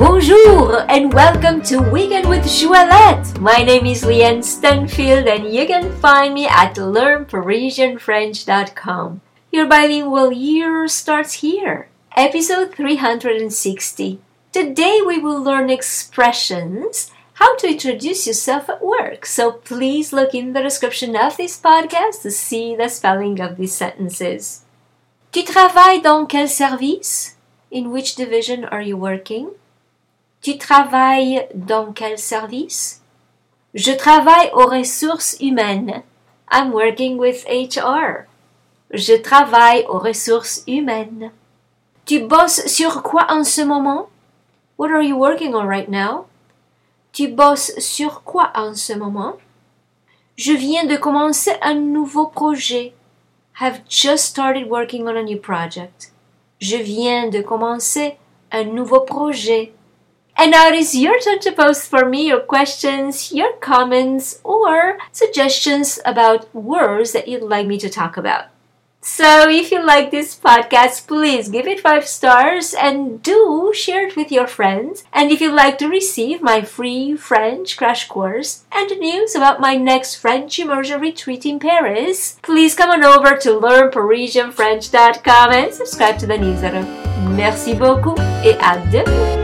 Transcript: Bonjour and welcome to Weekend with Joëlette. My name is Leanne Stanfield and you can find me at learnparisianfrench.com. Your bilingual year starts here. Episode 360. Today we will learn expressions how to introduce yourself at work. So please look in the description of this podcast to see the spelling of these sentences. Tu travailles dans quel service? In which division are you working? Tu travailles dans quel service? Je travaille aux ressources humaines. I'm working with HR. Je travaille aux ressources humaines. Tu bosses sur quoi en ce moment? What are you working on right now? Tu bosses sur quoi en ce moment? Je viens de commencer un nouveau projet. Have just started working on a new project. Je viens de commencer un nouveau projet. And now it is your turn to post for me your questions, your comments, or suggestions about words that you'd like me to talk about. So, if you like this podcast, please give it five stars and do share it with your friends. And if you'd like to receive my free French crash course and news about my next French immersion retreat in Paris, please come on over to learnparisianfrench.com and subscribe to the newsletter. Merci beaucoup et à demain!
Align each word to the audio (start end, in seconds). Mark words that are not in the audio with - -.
Bonjour 0.00 0.88
and 0.88 1.12
welcome 1.12 1.60
to 1.64 1.76
Weekend 1.78 2.26
with 2.26 2.44
Joëlette. 2.44 3.38
My 3.38 3.58
name 3.58 3.84
is 3.84 4.02
Leanne 4.02 4.42
Stanfield 4.42 5.26
and 5.26 5.52
you 5.52 5.66
can 5.66 5.92
find 6.00 6.32
me 6.32 6.46
at 6.46 6.76
learnparisianfrench.com. 6.76 9.20
Your 9.52 9.66
bilingual 9.66 10.32
year 10.32 10.88
starts 10.88 11.34
here. 11.44 11.90
Episode 12.16 12.74
360. 12.74 14.22
Today 14.52 15.00
we 15.06 15.18
will 15.18 15.42
learn 15.42 15.68
expressions 15.68 17.10
how 17.34 17.56
to 17.56 17.68
introduce 17.68 18.26
yourself 18.26 18.70
at 18.70 18.82
work. 18.82 19.26
So 19.26 19.52
please 19.52 20.14
look 20.14 20.34
in 20.34 20.54
the 20.54 20.62
description 20.62 21.14
of 21.14 21.36
this 21.36 21.60
podcast 21.60 22.22
to 22.22 22.30
see 22.30 22.74
the 22.74 22.88
spelling 22.88 23.38
of 23.38 23.58
these 23.58 23.74
sentences. 23.74 24.64
Tu 25.30 25.42
travailles 25.42 26.02
dans 26.02 26.26
quel 26.26 26.48
service? 26.48 27.34
In 27.70 27.90
which 27.90 28.14
division 28.14 28.64
are 28.64 28.80
you 28.80 28.96
working? 28.96 29.50
Tu 30.42 30.56
travailles 30.56 31.46
dans 31.54 31.92
quel 31.92 32.18
service? 32.18 33.02
Je 33.74 33.92
travaille 33.92 34.50
aux 34.54 34.66
ressources 34.66 35.36
humaines. 35.38 36.02
I'm 36.50 36.72
working 36.72 37.18
with 37.18 37.44
HR. 37.46 38.24
Je 38.90 39.14
travaille 39.14 39.84
aux 39.88 39.98
ressources 39.98 40.64
humaines. 40.66 41.30
Tu 42.06 42.20
bosses 42.20 42.66
sur 42.66 43.02
quoi 43.02 43.26
en 43.28 43.44
ce 43.44 43.60
moment? 43.60 44.08
What 44.78 44.90
are 44.90 45.02
you 45.02 45.14
working 45.14 45.54
on 45.54 45.66
right 45.66 45.90
now? 45.90 46.26
Tu 47.12 47.28
bosses 47.28 47.78
sur 47.78 48.22
quoi 48.22 48.50
en 48.54 48.74
ce 48.74 48.94
moment? 48.94 49.36
Je 50.36 50.52
viens 50.52 50.86
de 50.86 50.96
commencer 50.96 51.52
un 51.60 51.74
nouveau 51.74 52.26
projet. 52.26 52.94
Have 53.60 53.80
just 53.90 54.24
started 54.24 54.70
working 54.70 55.06
on 55.06 55.16
a 55.16 55.22
new 55.22 55.38
project. 55.38 56.14
Je 56.60 56.78
viens 56.78 57.28
de 57.28 57.42
commencer 57.42 58.16
un 58.50 58.64
nouveau 58.64 59.00
projet. 59.00 59.74
And 60.40 60.52
now 60.52 60.68
it 60.68 60.74
is 60.74 60.96
your 60.96 61.20
turn 61.20 61.38
to 61.40 61.52
post 61.52 61.86
for 61.86 62.08
me 62.08 62.28
your 62.28 62.40
questions, 62.40 63.30
your 63.30 63.52
comments, 63.60 64.40
or 64.42 64.96
suggestions 65.12 66.00
about 66.06 66.48
words 66.54 67.12
that 67.12 67.28
you'd 67.28 67.42
like 67.42 67.66
me 67.66 67.76
to 67.76 67.90
talk 67.90 68.16
about. 68.16 68.46
So, 69.02 69.50
if 69.50 69.70
you 69.70 69.84
like 69.84 70.10
this 70.10 70.34
podcast, 70.34 71.06
please 71.06 71.50
give 71.50 71.66
it 71.66 71.80
five 71.80 72.06
stars 72.06 72.72
and 72.72 73.22
do 73.22 73.70
share 73.74 74.06
it 74.06 74.16
with 74.16 74.32
your 74.32 74.46
friends. 74.46 75.04
And 75.12 75.30
if 75.30 75.42
you'd 75.42 75.52
like 75.52 75.76
to 75.78 75.88
receive 75.88 76.40
my 76.40 76.62
free 76.62 77.16
French 77.16 77.76
crash 77.76 78.08
course 78.08 78.64
and 78.72 78.90
news 78.98 79.34
about 79.34 79.60
my 79.60 79.76
next 79.76 80.14
French 80.14 80.58
immersion 80.58 81.02
retreat 81.02 81.44
in 81.44 81.58
Paris, 81.58 82.38
please 82.40 82.74
come 82.74 82.88
on 82.88 83.04
over 83.04 83.36
to 83.36 83.50
learnparisianfrench.com 83.60 85.52
and 85.52 85.74
subscribe 85.74 86.18
to 86.18 86.26
the 86.26 86.38
newsletter. 86.38 86.82
Merci 87.36 87.74
beaucoup 87.74 88.18
et 88.42 88.56
à 88.60 88.78
demain! 88.90 89.39